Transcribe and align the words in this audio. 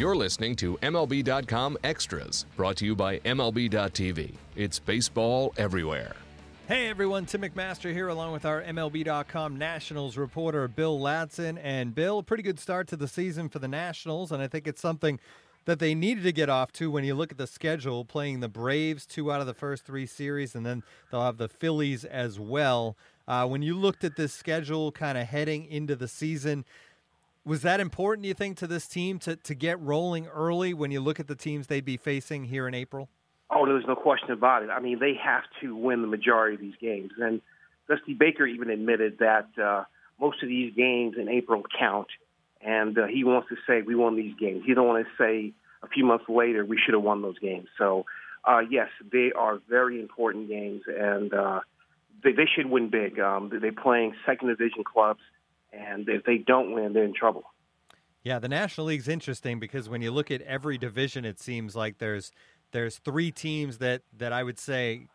You're 0.00 0.16
listening 0.16 0.56
to 0.56 0.78
MLB.com 0.78 1.76
Extras, 1.84 2.46
brought 2.56 2.76
to 2.76 2.86
you 2.86 2.96
by 2.96 3.18
MLB.tv. 3.18 4.32
It's 4.56 4.78
baseball 4.78 5.52
everywhere. 5.58 6.16
Hey 6.68 6.88
everyone, 6.88 7.26
Tim 7.26 7.42
McMaster 7.42 7.92
here, 7.92 8.08
along 8.08 8.32
with 8.32 8.46
our 8.46 8.62
MLB.com 8.62 9.58
Nationals 9.58 10.16
reporter 10.16 10.66
Bill 10.68 10.98
Ladson. 10.98 11.58
And 11.62 11.94
Bill, 11.94 12.22
pretty 12.22 12.42
good 12.42 12.58
start 12.58 12.88
to 12.88 12.96
the 12.96 13.08
season 13.08 13.50
for 13.50 13.58
the 13.58 13.68
Nationals, 13.68 14.32
and 14.32 14.42
I 14.42 14.48
think 14.48 14.66
it's 14.66 14.80
something 14.80 15.20
that 15.66 15.80
they 15.80 15.94
needed 15.94 16.24
to 16.24 16.32
get 16.32 16.48
off 16.48 16.72
to 16.72 16.90
when 16.90 17.04
you 17.04 17.14
look 17.14 17.30
at 17.30 17.36
the 17.36 17.46
schedule, 17.46 18.06
playing 18.06 18.40
the 18.40 18.48
Braves 18.48 19.04
two 19.04 19.30
out 19.30 19.42
of 19.42 19.46
the 19.46 19.52
first 19.52 19.84
three 19.84 20.06
series, 20.06 20.54
and 20.54 20.64
then 20.64 20.82
they'll 21.10 21.24
have 21.24 21.36
the 21.36 21.46
Phillies 21.46 22.06
as 22.06 22.40
well. 22.40 22.96
Uh, 23.28 23.46
when 23.46 23.60
you 23.60 23.76
looked 23.76 24.02
at 24.02 24.16
this 24.16 24.32
schedule 24.32 24.90
kind 24.92 25.18
of 25.18 25.26
heading 25.26 25.66
into 25.66 25.94
the 25.94 26.08
season, 26.08 26.64
was 27.44 27.62
that 27.62 27.80
important, 27.80 28.22
do 28.22 28.28
you 28.28 28.34
think, 28.34 28.58
to 28.58 28.66
this 28.66 28.86
team 28.86 29.18
to, 29.20 29.36
to 29.36 29.54
get 29.54 29.80
rolling 29.80 30.26
early 30.28 30.74
when 30.74 30.90
you 30.90 31.00
look 31.00 31.18
at 31.20 31.26
the 31.26 31.34
teams 31.34 31.66
they'd 31.66 31.84
be 31.84 31.96
facing 31.96 32.44
here 32.44 32.68
in 32.68 32.74
April? 32.74 33.08
Oh, 33.50 33.66
there's 33.66 33.86
no 33.86 33.96
question 33.96 34.30
about 34.30 34.62
it. 34.62 34.70
I 34.70 34.80
mean, 34.80 34.98
they 35.00 35.14
have 35.22 35.42
to 35.60 35.74
win 35.74 36.02
the 36.02 36.08
majority 36.08 36.54
of 36.54 36.60
these 36.60 36.76
games. 36.80 37.10
And 37.18 37.40
Dusty 37.88 38.14
Baker 38.14 38.46
even 38.46 38.70
admitted 38.70 39.18
that 39.18 39.48
uh, 39.60 39.84
most 40.20 40.42
of 40.42 40.48
these 40.48 40.74
games 40.74 41.16
in 41.18 41.28
April 41.28 41.62
count. 41.78 42.08
And 42.60 42.96
uh, 42.98 43.06
he 43.06 43.24
wants 43.24 43.48
to 43.48 43.56
say, 43.66 43.82
we 43.82 43.94
won 43.94 44.16
these 44.16 44.34
games. 44.38 44.62
He 44.66 44.74
don't 44.74 44.86
want 44.86 45.06
to 45.06 45.10
say 45.22 45.52
a 45.82 45.88
few 45.88 46.04
months 46.04 46.26
later, 46.28 46.64
we 46.64 46.78
should 46.78 46.94
have 46.94 47.02
won 47.02 47.22
those 47.22 47.38
games. 47.38 47.68
So, 47.78 48.04
uh, 48.44 48.60
yes, 48.70 48.88
they 49.10 49.32
are 49.34 49.58
very 49.68 50.00
important 50.00 50.48
games. 50.48 50.82
And 50.86 51.32
uh, 51.32 51.60
they, 52.22 52.32
they 52.32 52.46
should 52.54 52.66
win 52.66 52.90
big. 52.90 53.18
Um, 53.18 53.50
they're 53.60 53.72
playing 53.72 54.14
second 54.26 54.48
division 54.48 54.84
clubs. 54.84 55.20
And 55.72 56.08
if 56.08 56.24
they 56.24 56.38
don't 56.38 56.72
win, 56.72 56.92
they're 56.92 57.04
in 57.04 57.14
trouble. 57.14 57.44
Yeah, 58.22 58.38
the 58.38 58.48
National 58.48 58.88
League's 58.88 59.08
interesting 59.08 59.58
because 59.58 59.88
when 59.88 60.02
you 60.02 60.10
look 60.10 60.30
at 60.30 60.42
every 60.42 60.76
division, 60.76 61.24
it 61.24 61.40
seems 61.40 61.74
like 61.74 61.98
there's 61.98 62.32
there's 62.72 62.98
three 62.98 63.30
teams 63.30 63.78
that 63.78 64.02
that 64.18 64.32
I 64.32 64.42
would 64.42 64.58
say 64.58 65.08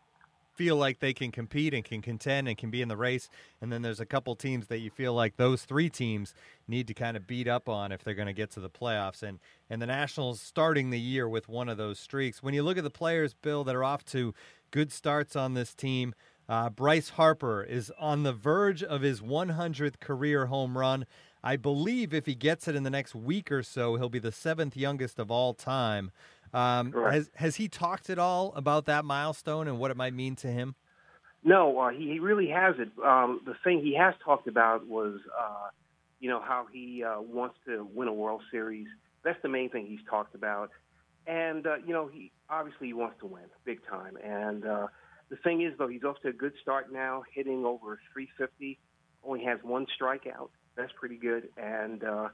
feel 0.56 0.76
like 0.76 1.00
they 1.00 1.12
can 1.12 1.30
compete 1.30 1.74
and 1.74 1.84
can 1.84 2.00
contend 2.00 2.48
and 2.48 2.56
can 2.56 2.70
be 2.70 2.82
in 2.82 2.88
the 2.88 2.96
race, 2.96 3.28
and 3.60 3.70
then 3.70 3.82
there's 3.82 4.00
a 4.00 4.06
couple 4.06 4.34
teams 4.34 4.66
that 4.68 4.78
you 4.78 4.90
feel 4.90 5.12
like 5.12 5.36
those 5.36 5.62
three 5.62 5.90
teams 5.90 6.34
need 6.66 6.88
to 6.88 6.94
kind 6.94 7.16
of 7.16 7.26
beat 7.26 7.46
up 7.46 7.68
on 7.68 7.92
if 7.92 8.02
they're 8.02 8.14
going 8.14 8.26
to 8.26 8.32
get 8.32 8.50
to 8.50 8.60
the 8.60 8.70
playoffs. 8.70 9.22
And 9.22 9.38
and 9.70 9.80
the 9.80 9.86
Nationals 9.86 10.40
starting 10.40 10.90
the 10.90 11.00
year 11.00 11.28
with 11.28 11.48
one 11.48 11.68
of 11.68 11.76
those 11.76 12.00
streaks. 12.00 12.42
When 12.42 12.54
you 12.54 12.64
look 12.64 12.78
at 12.78 12.84
the 12.84 12.90
players, 12.90 13.34
Bill, 13.34 13.62
that 13.64 13.76
are 13.76 13.84
off 13.84 14.04
to 14.06 14.34
good 14.72 14.90
starts 14.90 15.36
on 15.36 15.54
this 15.54 15.74
team. 15.74 16.14
Uh, 16.48 16.70
Bryce 16.70 17.10
Harper 17.10 17.62
is 17.62 17.92
on 17.98 18.22
the 18.22 18.32
verge 18.32 18.82
of 18.82 19.02
his 19.02 19.20
100th 19.20 19.98
career 19.98 20.46
home 20.46 20.78
run. 20.78 21.06
I 21.42 21.56
believe 21.56 22.12
if 22.14 22.26
he 22.26 22.34
gets 22.34 22.68
it 22.68 22.76
in 22.76 22.82
the 22.82 22.90
next 22.90 23.14
week 23.14 23.50
or 23.52 23.62
so, 23.62 23.96
he'll 23.96 24.08
be 24.08 24.18
the 24.18 24.32
seventh 24.32 24.76
youngest 24.76 25.18
of 25.18 25.30
all 25.30 25.54
time. 25.54 26.10
Um, 26.52 26.92
has 26.92 27.30
has 27.34 27.56
he 27.56 27.68
talked 27.68 28.08
at 28.08 28.18
all 28.18 28.52
about 28.54 28.86
that 28.86 29.04
milestone 29.04 29.68
and 29.68 29.78
what 29.78 29.90
it 29.90 29.96
might 29.96 30.14
mean 30.14 30.36
to 30.36 30.48
him? 30.48 30.74
No, 31.44 31.78
uh, 31.78 31.90
he, 31.90 32.12
he 32.12 32.18
really 32.18 32.48
hasn't. 32.48 32.92
Um, 32.98 33.40
the 33.44 33.54
thing 33.62 33.80
he 33.80 33.94
has 33.94 34.14
talked 34.24 34.48
about 34.48 34.86
was, 34.86 35.20
uh, 35.38 35.68
you 36.18 36.28
know, 36.28 36.40
how 36.40 36.66
he 36.72 37.04
uh, 37.04 37.20
wants 37.20 37.56
to 37.66 37.86
win 37.94 38.08
a 38.08 38.12
World 38.12 38.42
Series. 38.50 38.86
That's 39.22 39.40
the 39.42 39.48
main 39.48 39.70
thing 39.70 39.86
he's 39.86 40.04
talked 40.08 40.34
about, 40.34 40.70
and 41.26 41.66
uh, 41.66 41.76
you 41.86 41.92
know, 41.92 42.08
he 42.12 42.32
obviously 42.48 42.88
he 42.88 42.92
wants 42.92 43.16
to 43.20 43.26
win 43.26 43.44
big 43.64 43.80
time. 43.88 44.16
And 44.24 44.64
uh, 44.64 44.86
the 45.28 45.36
thing 45.36 45.62
is, 45.62 45.72
though, 45.78 45.88
he's 45.88 46.04
off 46.04 46.20
to 46.22 46.28
a 46.28 46.32
good 46.32 46.52
start 46.62 46.92
now, 46.92 47.22
hitting 47.34 47.64
over 47.64 48.00
350. 48.12 48.78
Only 49.24 49.44
has 49.44 49.58
one 49.62 49.86
strikeout. 50.00 50.50
That's 50.76 50.92
pretty 50.98 51.16
good. 51.16 51.48
And 51.56 52.04
uh, 52.04 52.28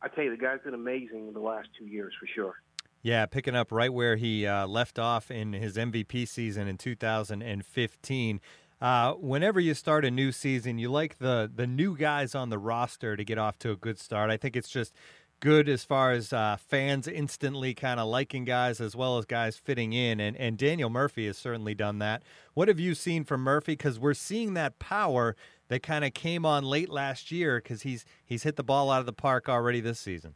I 0.00 0.08
tell 0.08 0.24
you, 0.24 0.30
the 0.30 0.42
guy's 0.42 0.60
been 0.64 0.74
amazing 0.74 1.28
in 1.28 1.34
the 1.34 1.40
last 1.40 1.68
two 1.78 1.86
years 1.86 2.12
for 2.18 2.26
sure. 2.26 2.54
Yeah, 3.02 3.26
picking 3.26 3.56
up 3.56 3.72
right 3.72 3.92
where 3.92 4.16
he 4.16 4.46
uh, 4.46 4.66
left 4.66 4.98
off 4.98 5.30
in 5.30 5.52
his 5.52 5.76
MVP 5.76 6.28
season 6.28 6.68
in 6.68 6.78
2015. 6.78 8.40
Uh, 8.80 9.12
whenever 9.14 9.60
you 9.60 9.74
start 9.74 10.04
a 10.04 10.10
new 10.10 10.32
season, 10.32 10.78
you 10.78 10.90
like 10.90 11.18
the 11.18 11.50
the 11.52 11.66
new 11.66 11.96
guys 11.96 12.34
on 12.34 12.48
the 12.48 12.58
roster 12.58 13.16
to 13.16 13.24
get 13.24 13.38
off 13.38 13.58
to 13.58 13.70
a 13.70 13.76
good 13.76 13.98
start. 13.98 14.30
I 14.30 14.36
think 14.36 14.56
it's 14.56 14.68
just 14.68 14.94
good 15.42 15.68
as 15.68 15.84
far 15.84 16.12
as 16.12 16.32
uh, 16.32 16.56
fans 16.56 17.08
instantly 17.08 17.74
kind 17.74 17.98
of 17.98 18.06
liking 18.06 18.44
guys 18.44 18.80
as 18.80 18.94
well 18.94 19.18
as 19.18 19.24
guys 19.24 19.56
fitting 19.56 19.92
in. 19.92 20.20
And, 20.20 20.36
and 20.36 20.56
Daniel 20.56 20.88
Murphy 20.88 21.26
has 21.26 21.36
certainly 21.36 21.74
done 21.74 21.98
that. 21.98 22.22
What 22.54 22.68
have 22.68 22.78
you 22.78 22.94
seen 22.94 23.24
from 23.24 23.42
Murphy? 23.42 23.72
Because 23.72 23.98
we're 23.98 24.14
seeing 24.14 24.54
that 24.54 24.78
power 24.78 25.34
that 25.66 25.82
kind 25.82 26.04
of 26.04 26.14
came 26.14 26.46
on 26.46 26.62
late 26.64 26.88
last 26.88 27.32
year 27.32 27.60
because 27.60 27.82
he's 27.82 28.04
he's 28.24 28.44
hit 28.44 28.54
the 28.54 28.62
ball 28.62 28.88
out 28.88 29.00
of 29.00 29.06
the 29.06 29.12
park 29.12 29.48
already 29.48 29.80
this 29.80 29.98
season. 29.98 30.34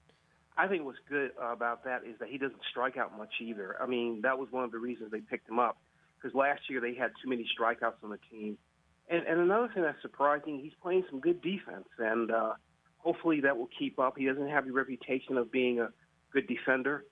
I 0.58 0.66
think 0.66 0.84
what's 0.84 0.98
good 1.08 1.30
about 1.40 1.84
that 1.84 2.02
is 2.04 2.18
that 2.18 2.28
he 2.28 2.38
doesn't 2.38 2.62
strike 2.68 2.96
out 2.96 3.16
much 3.16 3.34
either. 3.40 3.76
I 3.80 3.86
mean, 3.86 4.22
that 4.22 4.38
was 4.38 4.48
one 4.50 4.64
of 4.64 4.72
the 4.72 4.78
reasons 4.78 5.12
they 5.12 5.20
picked 5.20 5.48
him 5.48 5.60
up 5.60 5.78
because 6.18 6.34
last 6.34 6.62
year 6.68 6.80
they 6.80 6.94
had 6.94 7.12
too 7.22 7.28
many 7.28 7.46
strikeouts 7.56 8.02
on 8.02 8.10
the 8.10 8.18
team. 8.28 8.58
And, 9.08 9.24
and 9.24 9.38
another 9.38 9.70
thing 9.72 9.84
that's 9.84 10.02
surprising, 10.02 10.58
he's 10.58 10.72
playing 10.82 11.04
some 11.08 11.20
good 11.20 11.40
defense, 11.42 11.86
and 11.98 12.32
uh, 12.32 12.54
hopefully 13.06 13.40
that 13.40 13.56
will 13.56 13.68
keep 13.78 14.00
up. 14.00 14.18
He 14.18 14.26
doesn't 14.26 14.48
have 14.48 14.66
the 14.66 14.72
reputation 14.72 15.36
of 15.36 15.52
being 15.52 15.78
a 15.78 15.90
good 16.32 16.48
defender, 16.48 17.04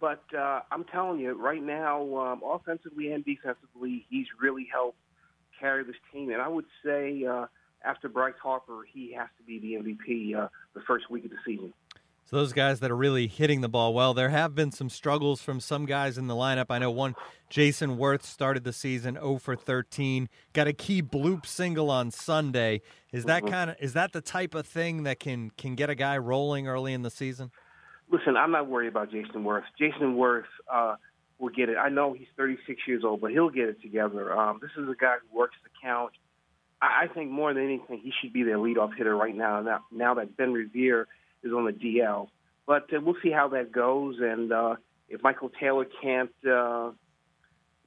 but 0.00 0.22
uh, 0.38 0.60
I'm 0.70 0.84
telling 0.84 1.18
you, 1.18 1.32
right 1.32 1.62
now, 1.62 2.16
um, 2.18 2.42
offensively 2.48 3.10
and 3.10 3.24
defensively, 3.24 4.06
he's 4.08 4.26
really 4.40 4.68
helped 4.72 4.98
carry 5.58 5.82
this 5.82 5.96
team. 6.12 6.30
And 6.30 6.40
I 6.40 6.46
would 6.46 6.66
say 6.84 7.24
uh, 7.24 7.46
after 7.84 8.08
Bryce 8.08 8.34
Harper, 8.40 8.82
he 8.92 9.12
has 9.14 9.26
to 9.38 9.42
be 9.42 9.58
the 9.58 9.72
MVP 9.82 10.36
uh, 10.40 10.48
the 10.72 10.82
first 10.86 11.10
week 11.10 11.24
of 11.24 11.32
the 11.32 11.36
season. 11.44 11.72
So 12.26 12.36
those 12.36 12.54
guys 12.54 12.80
that 12.80 12.90
are 12.90 12.96
really 12.96 13.26
hitting 13.26 13.60
the 13.60 13.68
ball 13.68 13.92
well, 13.92 14.14
there 14.14 14.30
have 14.30 14.54
been 14.54 14.72
some 14.72 14.88
struggles 14.88 15.42
from 15.42 15.60
some 15.60 15.84
guys 15.84 16.16
in 16.16 16.26
the 16.26 16.34
lineup. 16.34 16.66
I 16.70 16.78
know 16.78 16.90
one, 16.90 17.14
Jason 17.50 17.98
Werth, 17.98 18.22
started 18.22 18.64
the 18.64 18.72
season 18.72 19.14
0 19.14 19.36
for 19.38 19.54
13, 19.54 20.30
got 20.54 20.66
a 20.66 20.72
key 20.72 21.02
bloop 21.02 21.44
single 21.44 21.90
on 21.90 22.10
Sunday. 22.10 22.80
Is 23.12 23.24
that 23.24 23.42
mm-hmm. 23.42 23.52
kind 23.52 23.70
of 23.70 23.76
is 23.78 23.92
that 23.92 24.12
the 24.12 24.22
type 24.22 24.54
of 24.54 24.66
thing 24.66 25.02
that 25.02 25.20
can 25.20 25.50
can 25.58 25.74
get 25.74 25.90
a 25.90 25.94
guy 25.94 26.16
rolling 26.16 26.66
early 26.66 26.94
in 26.94 27.02
the 27.02 27.10
season? 27.10 27.50
Listen, 28.10 28.38
I'm 28.38 28.50
not 28.50 28.68
worried 28.68 28.88
about 28.88 29.10
Jason 29.10 29.44
Werth. 29.44 29.64
Jason 29.78 30.16
Werth 30.16 30.44
uh, 30.72 30.96
will 31.38 31.50
get 31.50 31.68
it. 31.68 31.76
I 31.76 31.90
know 31.90 32.14
he's 32.14 32.28
36 32.38 32.80
years 32.86 33.04
old, 33.04 33.20
but 33.20 33.32
he'll 33.32 33.50
get 33.50 33.68
it 33.68 33.82
together. 33.82 34.32
Um, 34.34 34.60
this 34.62 34.70
is 34.78 34.88
a 34.88 34.94
guy 34.94 35.16
who 35.30 35.38
works 35.38 35.56
the 35.62 35.70
count. 35.82 36.12
I, 36.80 37.04
I 37.04 37.08
think 37.12 37.30
more 37.30 37.52
than 37.52 37.64
anything, 37.64 38.00
he 38.02 38.12
should 38.22 38.32
be 38.32 38.44
their 38.44 38.56
leadoff 38.56 38.94
hitter 38.96 39.14
right 39.14 39.34
now. 39.34 39.60
Now, 39.60 39.84
now 39.92 40.14
that 40.14 40.38
Ben 40.38 40.54
Revere– 40.54 41.06
is 41.44 41.52
on 41.52 41.66
the 41.66 41.72
DL. 41.72 42.28
But 42.66 42.92
uh, 42.94 43.00
we'll 43.00 43.16
see 43.22 43.30
how 43.30 43.48
that 43.48 43.72
goes, 43.72 44.16
and 44.20 44.52
uh, 44.52 44.76
if 45.08 45.22
Michael 45.22 45.50
Taylor 45.60 45.86
can't, 46.02 46.30
uh, 46.46 46.90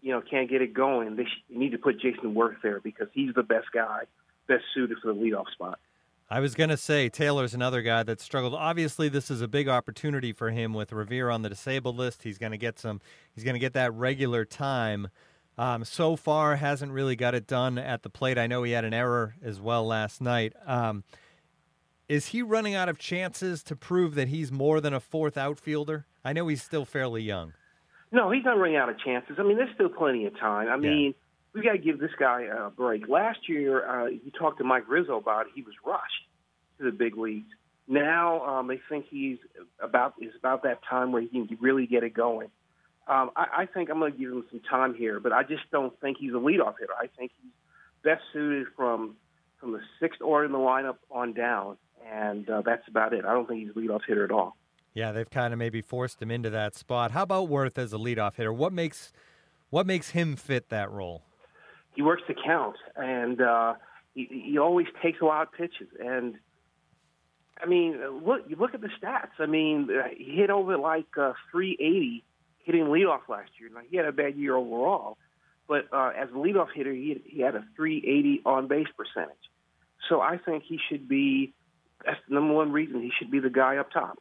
you 0.01 0.11
know, 0.11 0.21
can't 0.21 0.49
get 0.49 0.61
it 0.61 0.73
going, 0.73 1.15
they 1.15 1.23
sh- 1.23 1.43
need 1.49 1.71
to 1.71 1.77
put 1.77 1.99
Jason 1.99 2.35
Werth 2.35 2.61
there 2.61 2.79
because 2.79 3.07
he's 3.13 3.33
the 3.33 3.43
best 3.43 3.67
guy, 3.73 4.03
best 4.47 4.63
suited 4.73 4.97
for 5.01 5.13
the 5.13 5.19
leadoff 5.19 5.49
spot. 5.51 5.79
I 6.29 6.41
was 6.41 6.55
going 6.55 6.69
to 6.69 6.77
say 6.77 7.07
Taylor's 7.07 7.53
another 7.53 7.81
guy 7.81 8.03
that 8.03 8.19
struggled. 8.19 8.53
Obviously, 8.53 9.07
this 9.07 9.31
is 9.31 9.41
a 9.41 9.47
big 9.47 9.69
opportunity 9.69 10.33
for 10.33 10.51
him 10.51 10.73
with 10.73 10.91
Revere 10.91 11.29
on 11.29 11.41
the 11.41 11.49
disabled 11.49 11.95
list. 11.95 12.23
He's 12.23 12.37
going 12.37 12.51
to 12.51 12.57
get 12.57 12.77
some. 12.77 12.99
He's 13.33 13.45
going 13.45 13.53
to 13.53 13.59
get 13.59 13.73
that 13.73 13.93
regular 13.93 14.43
time. 14.43 15.07
Um, 15.57 15.85
so 15.85 16.15
far, 16.15 16.57
hasn't 16.57 16.91
really 16.91 17.15
got 17.15 17.33
it 17.33 17.47
done 17.47 17.77
at 17.77 18.03
the 18.03 18.09
plate. 18.09 18.37
I 18.37 18.45
know 18.45 18.63
he 18.63 18.73
had 18.73 18.85
an 18.85 18.93
error 18.93 19.35
as 19.41 19.59
well 19.59 19.87
last 19.87 20.21
night. 20.21 20.53
Um, 20.65 21.03
is 22.09 22.27
he 22.27 22.41
running 22.41 22.73
out 22.73 22.87
of 22.87 22.97
chances 22.97 23.63
to 23.63 23.75
prove 23.75 24.15
that 24.15 24.29
he's 24.29 24.51
more 24.51 24.79
than 24.79 24.93
a 24.93 24.99
fourth 24.99 25.37
outfielder? 25.37 26.05
I 26.23 26.33
know 26.33 26.47
he's 26.47 26.63
still 26.63 26.85
fairly 26.85 27.21
young. 27.21 27.53
No, 28.11 28.31
he's 28.31 28.45
not 28.45 28.57
running 28.57 28.77
out 28.77 28.89
of 28.89 28.97
chances. 28.99 29.35
I 29.37 29.43
mean, 29.43 29.57
there's 29.57 29.73
still 29.75 29.89
plenty 29.89 30.25
of 30.25 30.39
time. 30.39 30.69
I 30.69 30.77
mean, 30.77 31.07
yeah. 31.07 31.11
we 31.53 31.61
got 31.61 31.73
to 31.73 31.77
give 31.77 31.99
this 31.99 32.11
guy 32.17 32.43
a 32.43 32.69
break. 32.69 33.09
Last 33.09 33.49
year, 33.49 33.85
uh, 33.85 34.05
you 34.07 34.31
talked 34.39 34.59
to 34.59 34.63
Mike 34.63 34.87
Rizzo 34.87 35.17
about 35.17 35.47
it. 35.47 35.51
He 35.53 35.61
was 35.61 35.73
rushed 35.85 36.27
to 36.77 36.85
the 36.85 36.91
big 36.91 37.17
leagues. 37.17 37.49
Now 37.89 38.45
um, 38.45 38.67
they 38.67 38.79
think 38.89 39.05
he's 39.09 39.37
about 39.81 40.13
is 40.21 40.33
about 40.37 40.63
that 40.63 40.79
time 40.89 41.11
where 41.11 41.21
he 41.21 41.27
can 41.27 41.47
really 41.59 41.87
get 41.87 42.03
it 42.03 42.13
going. 42.13 42.49
Um, 43.07 43.31
I, 43.35 43.45
I 43.59 43.65
think 43.65 43.89
I'm 43.89 43.99
going 43.99 44.11
to 44.11 44.17
give 44.17 44.29
him 44.29 44.43
some 44.49 44.59
time 44.69 44.93
here, 44.93 45.21
but 45.21 45.31
I 45.31 45.43
just 45.43 45.63
don't 45.71 45.97
think 46.01 46.17
he's 46.19 46.33
a 46.33 46.35
leadoff 46.35 46.75
hitter. 46.79 46.93
I 46.99 47.07
think 47.17 47.31
he's 47.41 47.51
best 48.03 48.21
suited 48.33 48.67
from 48.75 49.15
from 49.59 49.71
the 49.71 49.79
sixth 50.01 50.21
order 50.21 50.45
in 50.45 50.51
the 50.51 50.57
lineup 50.57 50.97
on 51.09 51.33
down 51.33 51.77
and 52.11 52.49
uh, 52.49 52.61
that's 52.65 52.87
about 52.87 53.13
it. 53.13 53.25
I 53.25 53.33
don't 53.33 53.47
think 53.47 53.61
he's 53.61 53.69
a 53.69 53.79
leadoff 53.79 54.01
hitter 54.07 54.23
at 54.23 54.31
all. 54.31 54.55
Yeah, 54.93 55.11
they've 55.11 55.29
kind 55.29 55.53
of 55.53 55.59
maybe 55.59 55.81
forced 55.81 56.21
him 56.21 56.31
into 56.31 56.49
that 56.49 56.75
spot. 56.75 57.11
How 57.11 57.23
about 57.23 57.49
Werth 57.49 57.77
as 57.77 57.93
a 57.93 57.97
leadoff 57.97 58.35
hitter? 58.35 58.51
What 58.51 58.73
makes 58.73 59.13
what 59.69 59.85
makes 59.85 60.11
him 60.11 60.35
fit 60.35 60.69
that 60.69 60.91
role? 60.91 61.23
He 61.95 62.01
works 62.01 62.23
the 62.27 62.33
count, 62.33 62.77
and 62.95 63.41
uh, 63.41 63.73
he, 64.15 64.27
he 64.45 64.57
always 64.57 64.87
takes 65.01 65.21
wild 65.21 65.51
pitches. 65.51 65.87
And 65.99 66.35
I 67.61 67.65
mean, 67.65 67.99
look, 68.25 68.41
you 68.47 68.55
look 68.55 68.73
at 68.73 68.81
the 68.81 68.89
stats. 69.01 69.39
I 69.39 69.45
mean, 69.45 69.89
he 70.17 70.35
hit 70.35 70.49
over 70.49 70.77
like 70.77 71.17
uh, 71.17 71.33
380 71.51 72.23
hitting 72.63 72.85
leadoff 72.85 73.27
last 73.29 73.51
year. 73.59 73.69
Now 73.73 73.81
he 73.89 73.97
had 73.97 74.05
a 74.05 74.11
bad 74.11 74.35
year 74.35 74.55
overall, 74.55 75.17
but 75.67 75.87
uh, 75.91 76.11
as 76.17 76.29
a 76.29 76.33
leadoff 76.33 76.67
hitter, 76.73 76.93
he 76.93 77.21
he 77.25 77.41
had 77.41 77.55
a 77.55 77.63
380 77.75 78.41
on 78.45 78.67
base 78.67 78.87
percentage. 78.95 79.35
So 80.09 80.21
I 80.21 80.37
think 80.37 80.63
he 80.67 80.79
should 80.89 81.07
be 81.07 81.53
that's 82.05 82.19
the 82.27 82.35
number 82.35 82.53
one 82.53 82.71
reason 82.71 83.01
he 83.01 83.11
should 83.17 83.31
be 83.31 83.39
the 83.39 83.49
guy 83.49 83.77
up 83.77 83.91
top. 83.91 84.17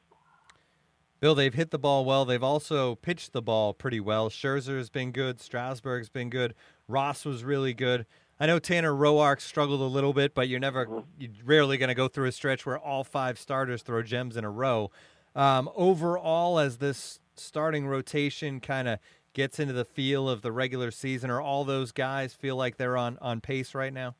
Bill, 1.19 1.35
they've 1.35 1.55
hit 1.55 1.71
the 1.71 1.79
ball 1.79 2.05
well. 2.05 2.25
They've 2.25 2.43
also 2.43 2.97
pitched 2.97 3.33
the 3.33 3.41
ball 3.41 3.73
pretty 3.73 4.01
well. 4.01 4.29
Scherzer's 4.29 4.91
been 4.91 5.13
good. 5.13 5.41
Strasburg's 5.41 6.11
been 6.11 6.29
good. 6.29 6.55
Ross 6.89 7.25
was 7.25 7.43
really 7.43 7.73
good. 7.73 8.07
I 8.39 8.47
know 8.47 8.59
Tanner 8.59 8.93
Roark 8.93 9.41
struggled 9.41 9.81
a 9.81 9.85
little 9.85 10.13
bit, 10.13 10.35
but 10.35 10.49
you're 10.49 10.61
never, 10.61 10.85
mm-hmm. 10.85 11.09
you're 11.19 11.31
rarely 11.45 11.79
going 11.79 11.89
to 11.89 11.95
go 11.95 12.07
through 12.07 12.27
a 12.27 12.33
stretch 12.33 12.67
where 12.67 12.79
all 12.79 13.03
five 13.03 13.39
starters 13.39 13.83
throw 13.83 14.03
gems 14.03 14.37
in 14.37 14.45
a 14.45 14.51
row. 14.51 14.91
Um, 15.35 15.71
overall, 15.75 16.59
as 16.59 16.77
this 16.79 17.19
starting 17.35 17.87
rotation 17.87 18.61
kind 18.61 18.87
of 18.87 18.99
gets 19.33 19.59
into 19.59 19.73
the 19.73 19.85
feel 19.87 20.29
of 20.29 20.43
the 20.43 20.53
regular 20.53 20.91
season, 20.91 21.31
are 21.31 21.41
all 21.41 21.65
those 21.65 21.93
guys 21.93 22.35
feel 22.35 22.57
like 22.57 22.77
they're 22.77 22.97
on, 22.97 23.17
on 23.23 23.41
pace 23.41 23.75
right 23.75 23.93
now? 23.93 24.17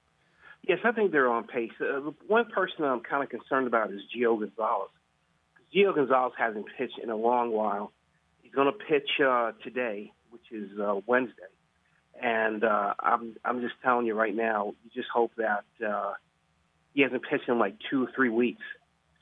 Yes, 0.67 0.79
I 0.85 0.91
think 0.93 1.13
they're 1.13 1.31
on 1.31 1.45
pace. 1.45 1.71
Uh, 1.81 2.11
one 2.27 2.47
person 2.47 2.85
I'm 2.85 3.01
kind 3.01 3.23
of 3.23 3.31
concerned 3.31 3.69
about 3.69 3.93
is 3.93 4.01
Gio 4.15 4.39
Gonzalez. 4.39 4.91
Gio 5.75 5.95
Gonzalez 5.95 6.33
hasn't 6.37 6.67
pitched 6.77 6.99
in 7.01 7.09
a 7.11 7.17
long 7.17 7.53
while. 7.53 7.93
He's 8.43 8.53
going 8.53 8.67
to 8.67 8.85
pitch 8.85 9.09
uh, 9.25 9.53
today, 9.63 10.13
which 10.31 10.51
is 10.51 10.71
uh, 10.79 11.01
Wednesday. 11.07 11.43
And 12.21 12.65
uh, 12.65 12.95
I'm 12.99 13.37
I'm 13.45 13.61
just 13.61 13.75
telling 13.85 14.07
you 14.07 14.15
right 14.15 14.35
now, 14.35 14.75
you 14.83 14.91
just 14.95 15.09
hope 15.13 15.33
that 15.37 15.65
uh, 15.87 16.15
he 16.95 17.03
hasn't 17.03 17.23
pitched 17.23 17.49
in 17.49 17.59
like 17.59 17.77
two 17.91 18.05
or 18.05 18.09
three 18.17 18.31
weeks. 18.31 18.63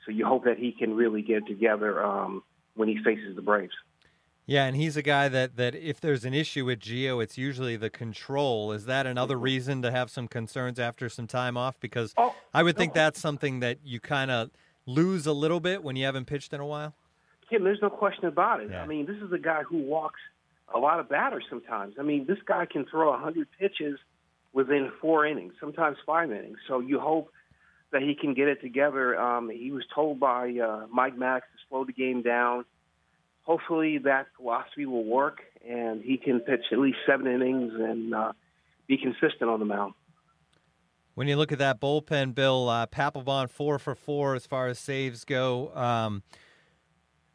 So 0.05 0.11
you 0.11 0.25
hope 0.25 0.45
that 0.45 0.57
he 0.57 0.71
can 0.71 0.95
really 0.95 1.21
get 1.21 1.45
together 1.45 2.03
um, 2.03 2.41
when 2.75 2.87
he 2.87 2.97
faces 3.03 3.35
the 3.35 3.41
Braves. 3.41 3.73
Yeah, 4.47 4.65
and 4.65 4.75
he's 4.75 4.95
a 4.95 5.01
guy 5.01 5.27
that, 5.29 5.55
that 5.55 5.73
if 5.73 5.99
there's 5.99 6.23
an 6.23 6.33
issue 6.35 6.65
with 6.65 6.79
Gio, 6.79 7.23
it's 7.23 7.37
usually 7.37 7.77
the 7.77 7.89
control. 7.89 8.71
Is 8.71 8.85
that 8.85 9.07
another 9.07 9.37
reason 9.37 9.81
to 9.81 9.91
have 9.91 10.11
some 10.11 10.27
concerns 10.27 10.79
after 10.79 11.09
some 11.09 11.25
time 11.25 11.57
off? 11.57 11.79
Because 11.79 12.13
oh, 12.17 12.35
I 12.53 12.61
would 12.61 12.77
think 12.77 12.93
no. 12.93 13.01
that's 13.01 13.19
something 13.19 13.59
that 13.61 13.79
you 13.83 13.99
kind 13.99 14.29
of 14.29 14.51
lose 14.85 15.25
a 15.25 15.33
little 15.33 15.59
bit 15.59 15.83
when 15.83 15.95
you 15.95 16.05
haven't 16.05 16.25
pitched 16.25 16.53
in 16.53 16.59
a 16.59 16.65
while. 16.65 16.93
Tim, 17.49 17.63
there's 17.63 17.81
no 17.81 17.89
question 17.89 18.25
about 18.25 18.61
it. 18.61 18.69
Yeah. 18.69 18.83
I 18.83 18.85
mean, 18.85 19.07
this 19.07 19.17
is 19.17 19.31
a 19.31 19.39
guy 19.39 19.63
who 19.63 19.77
walks 19.77 20.19
a 20.73 20.79
lot 20.79 20.99
of 20.99 21.09
batters 21.09 21.43
sometimes. 21.49 21.95
I 21.99 22.03
mean, 22.03 22.25
this 22.27 22.39
guy 22.45 22.65
can 22.65 22.85
throw 22.85 23.09
100 23.11 23.47
pitches 23.59 23.97
within 24.53 24.91
four 25.01 25.25
innings, 25.25 25.53
sometimes 25.59 25.97
five 26.05 26.31
innings. 26.31 26.57
So 26.67 26.79
you 26.79 26.99
hope 26.99 27.31
that 27.91 28.01
he 28.01 28.15
can 28.15 28.33
get 28.33 28.47
it 28.47 28.61
together. 28.61 29.19
Um, 29.19 29.49
he 29.49 29.71
was 29.71 29.83
told 29.93 30.19
by 30.19 30.53
uh, 30.57 30.85
Mike 30.91 31.17
Max 31.17 31.45
to 31.53 31.67
slow 31.69 31.85
the 31.85 31.93
game 31.93 32.21
down. 32.21 32.65
Hopefully 33.45 33.99
that 33.99 34.27
philosophy 34.37 34.85
will 34.85 35.03
work, 35.03 35.39
and 35.67 36.01
he 36.01 36.17
can 36.17 36.39
pitch 36.39 36.61
at 36.71 36.79
least 36.79 36.97
seven 37.05 37.27
innings 37.27 37.73
and 37.75 38.13
uh, 38.13 38.33
be 38.87 38.97
consistent 38.97 39.49
on 39.49 39.59
the 39.59 39.65
mound. 39.65 39.93
When 41.13 41.27
you 41.27 41.37
look 41.37 41.51
at 41.51 41.59
that 41.59 41.79
bullpen, 41.79 42.35
Bill, 42.35 42.67
uh, 42.67 42.87
Papelbon 42.87 43.49
four 43.49 43.79
for 43.79 43.95
four 43.95 44.35
as 44.35 44.45
far 44.45 44.67
as 44.67 44.79
saves 44.79 45.23
go. 45.23 45.73
Um, 45.75 46.23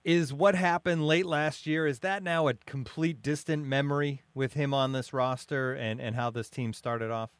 is 0.03 0.33
what 0.33 0.55
happened 0.55 1.07
late 1.07 1.27
last 1.27 1.67
year 1.67 1.87
is 1.87 1.99
that 1.99 2.23
now 2.23 2.49
a 2.49 2.55
complete 2.55 3.21
distant 3.21 3.67
memory 3.67 4.23
with 4.35 4.55
him 4.55 4.73
on 4.73 4.93
this 4.93 5.13
roster 5.13 5.75
and, 5.75 6.01
and 6.01 6.17
how 6.17 6.31
this 6.31 6.49
team 6.49 6.73
started 6.73 7.11
off 7.11 7.31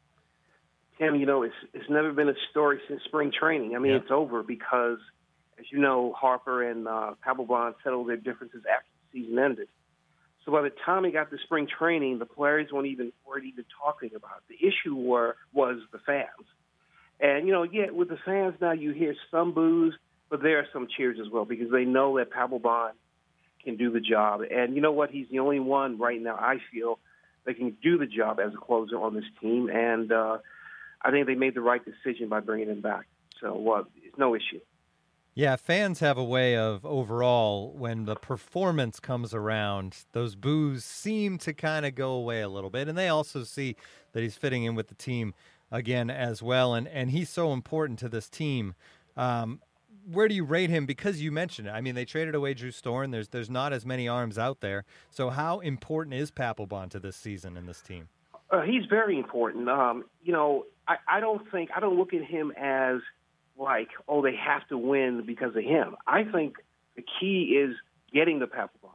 Tim, 1.01 1.15
you 1.15 1.25
know 1.25 1.41
it's 1.41 1.55
it's 1.73 1.89
never 1.89 2.13
been 2.13 2.29
a 2.29 2.35
story 2.51 2.79
since 2.87 3.01
spring 3.05 3.31
training. 3.37 3.75
I 3.75 3.79
mean, 3.79 3.93
yeah. 3.93 3.97
it's 3.97 4.11
over 4.11 4.43
because, 4.43 4.99
as 5.61 5.71
you 5.71 5.79
know, 5.79 6.13
Harper 6.13 6.69
and 6.69 6.87
uh, 6.87 7.13
Papelbon 7.25 7.75
settled 7.83 8.09
their 8.09 8.17
differences 8.17 8.63
after 8.69 8.87
the 9.13 9.21
season 9.21 9.39
ended. 9.39 9.67
So 10.45 10.51
by 10.51 10.61
the 10.61 10.71
time 10.85 11.03
he 11.05 11.11
got 11.11 11.29
to 11.29 11.37
spring 11.43 11.67
training, 11.67 12.19
the 12.19 12.25
players 12.25 12.71
weren't 12.71 12.87
even 12.87 13.13
weren't 13.27 13.45
even 13.45 13.65
talking 13.81 14.11
about 14.15 14.41
it. 14.49 14.59
The 14.59 14.67
issue 14.67 14.95
were 14.95 15.35
was 15.53 15.77
the 15.91 15.99
fans, 15.99 16.47
and 17.19 17.45
you 17.47 17.53
know, 17.53 17.63
yeah, 17.63 17.91
with 17.91 18.09
the 18.09 18.17
fans 18.25 18.55
now 18.59 18.71
you 18.71 18.91
hear 18.91 19.15
some 19.29 19.53
boos, 19.53 19.95
but 20.29 20.41
there 20.41 20.59
are 20.59 20.67
some 20.73 20.87
cheers 20.97 21.17
as 21.23 21.31
well 21.31 21.45
because 21.45 21.71
they 21.71 21.85
know 21.85 22.17
that 22.17 22.31
Papelbon 22.31 22.91
can 23.63 23.77
do 23.77 23.91
the 23.91 24.01
job. 24.01 24.41
And 24.49 24.75
you 24.75 24.81
know 24.81 24.91
what? 24.91 25.11
He's 25.11 25.27
the 25.29 25.39
only 25.39 25.59
one 25.59 25.99
right 25.99 26.21
now 26.21 26.35
I 26.35 26.57
feel 26.73 26.99
that 27.45 27.57
can 27.57 27.77
do 27.83 27.97
the 27.97 28.07
job 28.07 28.39
as 28.39 28.53
a 28.53 28.57
closer 28.57 28.99
on 28.99 29.13
this 29.15 29.29
team, 29.41 29.69
and. 29.69 30.11
uh 30.11 30.37
I 31.03 31.09
think 31.09 31.25
they 31.25 31.35
made 31.35 31.55
the 31.55 31.61
right 31.61 31.81
decision 31.83 32.29
by 32.29 32.41
bringing 32.41 32.69
him 32.69 32.81
back. 32.81 33.07
So 33.39 33.71
uh, 33.71 33.83
it's 34.03 34.17
no 34.19 34.35
issue. 34.35 34.59
Yeah, 35.33 35.55
fans 35.55 36.01
have 36.01 36.17
a 36.17 36.23
way 36.23 36.57
of 36.57 36.85
overall 36.85 37.71
when 37.71 38.03
the 38.03 38.15
performance 38.15 38.99
comes 38.99 39.33
around, 39.33 39.99
those 40.11 40.35
boos 40.35 40.83
seem 40.83 41.37
to 41.39 41.53
kind 41.53 41.85
of 41.85 41.95
go 41.95 42.11
away 42.11 42.41
a 42.41 42.49
little 42.49 42.69
bit, 42.69 42.89
and 42.89 42.97
they 42.97 43.07
also 43.07 43.45
see 43.45 43.77
that 44.11 44.23
he's 44.23 44.35
fitting 44.35 44.65
in 44.65 44.75
with 44.75 44.89
the 44.89 44.95
team 44.95 45.33
again 45.71 46.09
as 46.09 46.43
well, 46.43 46.73
and 46.73 46.85
and 46.89 47.11
he's 47.11 47.29
so 47.29 47.53
important 47.53 47.97
to 47.99 48.09
this 48.09 48.27
team. 48.27 48.75
Um, 49.15 49.61
where 50.11 50.27
do 50.27 50.35
you 50.35 50.43
rate 50.43 50.69
him? 50.69 50.85
Because 50.85 51.21
you 51.21 51.31
mentioned 51.31 51.67
it. 51.69 51.71
I 51.71 51.79
mean, 51.79 51.95
they 51.95 52.05
traded 52.05 52.35
away 52.35 52.53
Drew 52.53 52.71
Storen. 52.71 53.11
There's 53.11 53.29
there's 53.29 53.49
not 53.49 53.71
as 53.71 53.85
many 53.85 54.09
arms 54.09 54.37
out 54.37 54.59
there. 54.59 54.83
So 55.11 55.29
how 55.29 55.59
important 55.59 56.15
is 56.15 56.29
Papelbon 56.29 56.89
to 56.89 56.99
this 56.99 57.15
season 57.15 57.55
and 57.55 57.69
this 57.69 57.81
team? 57.81 58.09
Uh, 58.49 58.61
he's 58.61 58.83
very 58.89 59.17
important. 59.17 59.69
Um, 59.69 60.03
you 60.21 60.33
know, 60.33 60.65
I, 60.89 60.97
I 61.07 61.19
don't 61.21 61.49
think 61.51 61.69
I 61.73 61.79
don't 61.79 61.97
look 61.97 62.13
at 62.13 62.25
him 62.25 62.51
as 62.57 62.99
like, 63.57 63.89
oh, 64.07 64.21
they 64.21 64.35
have 64.35 64.67
to 64.69 64.77
win 64.77 65.23
because 65.25 65.55
of 65.55 65.63
him. 65.63 65.95
I 66.07 66.23
think 66.23 66.55
the 66.95 67.03
key 67.19 67.57
is 67.57 67.75
getting 68.13 68.39
the 68.39 68.47
Papelbon. 68.47 68.89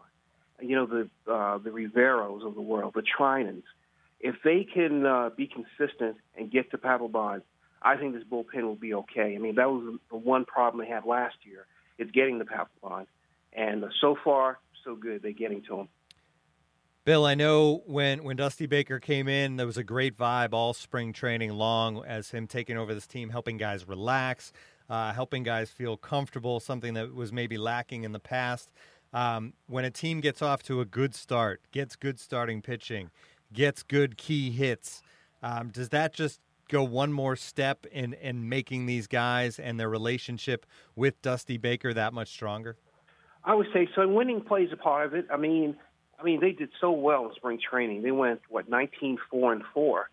You 0.61 0.76
know, 0.76 0.87
the 0.87 1.31
uh, 1.31 1.58
the 1.58 1.70
Riveros 1.70 2.47
of 2.47 2.55
the 2.55 2.62
world, 2.62 2.94
the 2.94 3.03
Treinens. 3.03 3.64
If 4.20 4.37
they 4.43 4.64
can 4.64 5.05
uh, 5.05 5.31
be 5.37 5.47
consistent 5.47 6.17
and 6.37 6.50
get 6.50 6.70
to 6.70 6.79
Papelbon, 6.79 7.43
I 7.82 7.97
think 7.97 8.14
this 8.14 8.25
bullpen 8.25 8.62
will 8.62 8.75
be 8.75 8.94
okay. 8.94 9.35
I 9.35 9.38
mean, 9.38 9.56
that 9.56 9.69
was 9.70 9.99
the 10.11 10.17
one 10.17 10.47
problem 10.47 10.85
they 10.85 10.91
had 10.91 11.05
last 11.05 11.37
year 11.43 11.67
is 11.99 12.11
getting 12.11 12.38
the 12.38 12.47
Papelbon, 12.47 13.06
and 13.52 13.85
uh, 13.85 13.88
so 14.00 14.17
far 14.25 14.59
so 14.85 14.94
good. 14.94 15.23
They're 15.23 15.32
getting 15.32 15.62
to 15.64 15.81
him. 15.81 15.88
Bill, 17.06 17.25
I 17.25 17.37
know 17.37 17.85
when, 17.87 18.25
when 18.25 18.35
Dusty 18.35 18.67
Baker 18.67 18.99
came 18.99 19.29
in, 19.29 19.55
there 19.55 19.67
was 19.67 19.76
a 19.76 19.85
great 19.85 20.19
vibe 20.19 20.53
all 20.53 20.75
spring 20.75 21.12
training 21.12 21.53
long 21.53 22.05
as 22.05 22.32
him 22.32 22.49
taking 22.49 22.76
over 22.76 22.94
this 22.94 23.06
team, 23.06 23.31
helping 23.31 23.58
guys 23.58 23.87
relax, 23.87 24.53
uh, 24.91 25.12
helping 25.12 25.44
guys 25.44 25.70
feel 25.70 25.97
comfortable, 25.97 26.58
something 26.58 26.94
that 26.94 27.14
was 27.14 27.32
maybe 27.32 27.58
lacking 27.58 28.03
in 28.03 28.11
the 28.11 28.19
past. 28.19 28.70
Um, 29.12 29.53
when 29.69 29.85
a 29.85 29.91
team 29.93 30.20
gets 30.20 30.43
off 30.43 30.64
to 30.64 30.81
a 30.81 30.85
good 30.85 31.14
start, 31.14 31.61
gets 31.70 31.94
good 31.94 32.19
starting 32.19 32.61
pitching, 32.61 33.12
gets 33.52 33.85
good 33.85 34.19
key 34.19 34.50
hits, 34.50 35.00
um, 35.44 35.69
does 35.69 35.91
that 35.91 36.12
just 36.12 36.41
go 36.69 36.82
one 36.82 37.12
more 37.12 37.37
step 37.37 37.87
in, 37.93 38.14
in 38.14 38.49
making 38.49 38.87
these 38.87 39.06
guys 39.06 39.61
and 39.61 39.79
their 39.79 39.88
relationship 39.88 40.67
with 40.97 41.23
Dusty 41.23 41.57
Baker 41.57 41.95
that 41.95 42.12
much 42.12 42.31
stronger? 42.31 42.76
I 43.45 43.54
would 43.54 43.69
say 43.73 43.88
so. 43.95 44.09
Winning 44.09 44.40
plays 44.40 44.71
a 44.73 44.76
part 44.76 45.07
of 45.07 45.14
it. 45.14 45.26
I 45.33 45.37
mean, 45.37 45.76
I 46.18 46.23
mean, 46.23 46.40
they 46.40 46.52
did 46.52 46.70
so 46.80 46.90
well 46.90 47.26
in 47.28 47.35
spring 47.35 47.58
training. 47.58 48.02
They 48.02 48.11
went 48.11 48.40
what 48.49 48.68
19 48.68 49.18
4 49.30 49.52
and 49.52 49.62
4 49.75 50.11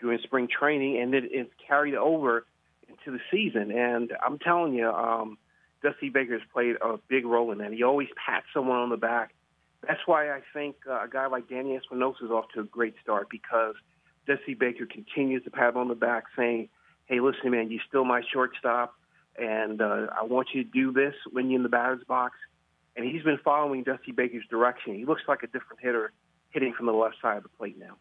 during 0.00 0.18
spring 0.20 0.48
training, 0.48 1.00
and 1.00 1.14
it, 1.14 1.24
it 1.30 1.50
carried 1.66 1.94
over 1.94 2.44
into 2.88 3.16
the 3.16 3.20
season. 3.30 3.70
And 3.70 4.12
I'm 4.24 4.38
telling 4.38 4.74
you, 4.74 4.88
um, 4.90 5.38
Dusty 5.82 6.08
Baker's 6.08 6.42
played 6.52 6.76
a 6.82 6.98
big 7.08 7.24
role 7.24 7.52
in 7.52 7.58
that. 7.58 7.72
He 7.72 7.82
always 7.82 8.08
pats 8.24 8.46
someone 8.52 8.78
on 8.78 8.90
the 8.90 8.96
back. 8.96 9.34
That's 9.86 10.00
why 10.06 10.30
I 10.30 10.40
think 10.52 10.76
uh, 10.88 11.04
a 11.04 11.08
guy 11.08 11.26
like 11.26 11.48
Danny 11.48 11.76
Espinosa 11.76 12.24
is 12.24 12.30
off 12.30 12.46
to 12.54 12.60
a 12.60 12.64
great 12.64 12.94
start 13.02 13.28
because 13.30 13.74
Dusty 14.26 14.54
Baker 14.54 14.86
continues 14.86 15.44
to 15.44 15.50
pat 15.50 15.76
on 15.76 15.88
the 15.88 15.94
back, 15.94 16.24
saying, 16.36 16.70
"Hey, 17.04 17.20
listen, 17.20 17.50
man, 17.50 17.70
you're 17.70 17.82
still 17.86 18.04
my 18.04 18.22
shortstop, 18.32 18.94
and 19.38 19.82
uh, 19.82 20.06
I 20.18 20.24
want 20.24 20.48
you 20.54 20.64
to 20.64 20.70
do 20.70 20.92
this 20.92 21.14
when 21.30 21.50
you're 21.50 21.58
in 21.58 21.62
the 21.62 21.68
batter's 21.68 22.04
box." 22.04 22.36
And 22.96 23.04
he's 23.04 23.22
been 23.22 23.38
following 23.44 23.82
Dusty 23.82 24.12
Baker's 24.12 24.44
direction. 24.48 24.94
He 24.94 25.04
looks 25.04 25.22
like 25.28 25.42
a 25.42 25.46
different 25.46 25.80
hitter 25.80 26.12
hitting 26.50 26.72
from 26.74 26.86
the 26.86 26.92
left 26.92 27.16
side 27.20 27.36
of 27.36 27.42
the 27.42 27.48
plate 27.50 27.78
now. 27.78 27.96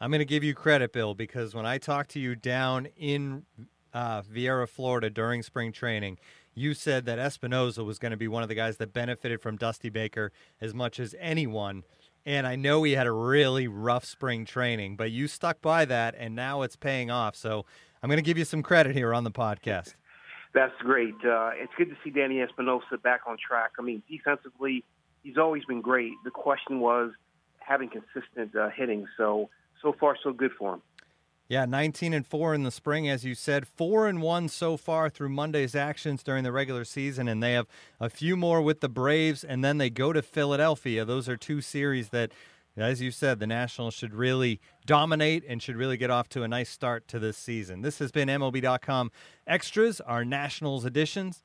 I'm 0.00 0.10
going 0.10 0.18
to 0.18 0.26
give 0.26 0.44
you 0.44 0.54
credit, 0.54 0.92
Bill, 0.92 1.14
because 1.14 1.54
when 1.54 1.66
I 1.66 1.78
talked 1.78 2.10
to 2.10 2.20
you 2.20 2.34
down 2.34 2.88
in 2.96 3.44
uh, 3.92 4.22
Viera, 4.22 4.68
Florida 4.68 5.08
during 5.08 5.42
spring 5.42 5.72
training, 5.72 6.18
you 6.54 6.74
said 6.74 7.06
that 7.06 7.18
Espinosa 7.18 7.84
was 7.84 7.98
going 7.98 8.10
to 8.10 8.16
be 8.16 8.28
one 8.28 8.42
of 8.42 8.48
the 8.48 8.54
guys 8.54 8.76
that 8.76 8.92
benefited 8.92 9.40
from 9.40 9.56
Dusty 9.56 9.88
Baker 9.88 10.32
as 10.60 10.74
much 10.74 11.00
as 11.00 11.14
anyone. 11.18 11.84
And 12.26 12.46
I 12.46 12.56
know 12.56 12.82
he 12.82 12.92
had 12.92 13.06
a 13.06 13.12
really 13.12 13.68
rough 13.68 14.04
spring 14.04 14.44
training, 14.44 14.96
but 14.96 15.10
you 15.10 15.28
stuck 15.28 15.60
by 15.60 15.84
that, 15.84 16.14
and 16.18 16.34
now 16.34 16.62
it's 16.62 16.76
paying 16.76 17.10
off. 17.10 17.36
So 17.36 17.64
I'm 18.02 18.08
going 18.08 18.18
to 18.18 18.22
give 18.22 18.38
you 18.38 18.44
some 18.44 18.62
credit 18.62 18.94
here 18.94 19.14
on 19.14 19.24
the 19.24 19.30
podcast. 19.30 19.94
That's 20.54 20.74
great. 20.80 21.14
Uh, 21.24 21.50
it's 21.54 21.72
good 21.76 21.90
to 21.90 21.96
see 22.04 22.10
Danny 22.10 22.40
Espinosa 22.40 22.96
back 23.02 23.22
on 23.26 23.36
track. 23.36 23.72
I 23.78 23.82
mean, 23.82 24.02
defensively, 24.08 24.84
he's 25.22 25.36
always 25.36 25.64
been 25.64 25.80
great. 25.80 26.12
The 26.24 26.30
question 26.30 26.78
was 26.78 27.10
having 27.58 27.90
consistent 27.90 28.54
uh, 28.54 28.70
hitting. 28.70 29.06
So 29.16 29.50
so 29.82 29.92
far, 29.92 30.16
so 30.22 30.32
good 30.32 30.52
for 30.58 30.74
him. 30.74 30.82
Yeah, 31.46 31.66
19 31.66 32.14
and 32.14 32.26
4 32.26 32.54
in 32.54 32.62
the 32.62 32.70
spring, 32.70 33.06
as 33.06 33.22
you 33.24 33.34
said. 33.34 33.68
4 33.68 34.08
and 34.08 34.22
1 34.22 34.48
so 34.48 34.78
far 34.78 35.10
through 35.10 35.28
Monday's 35.28 35.74
actions 35.74 36.22
during 36.22 36.42
the 36.42 36.52
regular 36.52 36.84
season, 36.84 37.28
and 37.28 37.42
they 37.42 37.52
have 37.52 37.66
a 38.00 38.08
few 38.08 38.34
more 38.34 38.62
with 38.62 38.80
the 38.80 38.88
Braves, 38.88 39.44
and 39.44 39.62
then 39.62 39.76
they 39.76 39.90
go 39.90 40.14
to 40.14 40.22
Philadelphia. 40.22 41.04
Those 41.04 41.28
are 41.28 41.36
two 41.36 41.60
series 41.60 42.08
that 42.08 42.32
as 42.82 43.00
you 43.00 43.10
said, 43.10 43.38
the 43.38 43.46
Nationals 43.46 43.94
should 43.94 44.14
really 44.14 44.60
dominate 44.84 45.44
and 45.48 45.62
should 45.62 45.76
really 45.76 45.96
get 45.96 46.10
off 46.10 46.28
to 46.30 46.42
a 46.42 46.48
nice 46.48 46.68
start 46.68 47.06
to 47.08 47.18
this 47.18 47.36
season. 47.36 47.82
This 47.82 47.98
has 48.00 48.10
been 48.10 48.28
MLB.com 48.28 49.12
Extras, 49.46 50.00
our 50.00 50.24
Nationals 50.24 50.84
editions. 50.84 51.44